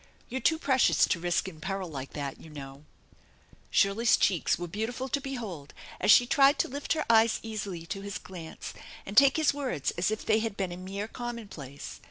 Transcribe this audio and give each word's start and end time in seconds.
You're 0.29 0.41
too 0.41 0.57
precious 0.57 1.05
to 1.05 1.19
risk 1.19 1.47
in 1.47 1.61
peril 1.61 1.87
like 1.87 2.13
that, 2.13 2.41
you 2.41 2.49
know!" 2.49 2.85
Shirley's 3.69 4.17
cheeks 4.17 4.57
were 4.57 4.65
beautiful 4.67 5.07
to 5.07 5.21
behold 5.21 5.75
as 5.99 6.09
she 6.09 6.25
tried 6.25 6.57
to 6.57 6.67
lift 6.67 6.93
her 6.93 7.05
eyes 7.07 7.39
easily 7.43 7.85
to 7.85 8.01
his 8.01 8.17
glance 8.17 8.73
and 9.05 9.15
take 9.15 9.37
his 9.37 9.53
words 9.53 9.91
as 9.99 10.09
if 10.09 10.25
they 10.25 10.39
had 10.39 10.57
been 10.57 10.71
a 10.71 10.75
mere 10.77 11.07
commonplace. 11.07 11.99